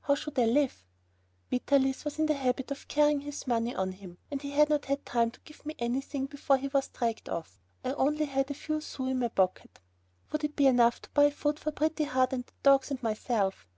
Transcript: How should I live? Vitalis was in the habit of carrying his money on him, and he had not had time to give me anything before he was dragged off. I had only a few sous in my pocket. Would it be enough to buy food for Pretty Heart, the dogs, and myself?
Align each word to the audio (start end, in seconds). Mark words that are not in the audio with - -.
How 0.00 0.14
should 0.14 0.38
I 0.38 0.46
live? 0.46 0.82
Vitalis 1.50 2.06
was 2.06 2.18
in 2.18 2.24
the 2.24 2.32
habit 2.32 2.70
of 2.70 2.88
carrying 2.88 3.20
his 3.20 3.46
money 3.46 3.74
on 3.74 3.92
him, 3.92 4.16
and 4.30 4.40
he 4.40 4.50
had 4.52 4.70
not 4.70 4.86
had 4.86 5.04
time 5.04 5.30
to 5.32 5.40
give 5.40 5.66
me 5.66 5.74
anything 5.78 6.24
before 6.24 6.56
he 6.56 6.68
was 6.68 6.88
dragged 6.88 7.28
off. 7.28 7.60
I 7.84 7.88
had 7.88 7.96
only 7.98 8.24
a 8.32 8.44
few 8.44 8.80
sous 8.80 9.10
in 9.10 9.18
my 9.18 9.28
pocket. 9.28 9.80
Would 10.32 10.42
it 10.42 10.56
be 10.56 10.68
enough 10.68 11.02
to 11.02 11.10
buy 11.10 11.28
food 11.28 11.58
for 11.60 11.70
Pretty 11.70 12.04
Heart, 12.04 12.30
the 12.30 12.44
dogs, 12.62 12.90
and 12.90 13.02
myself? 13.02 13.66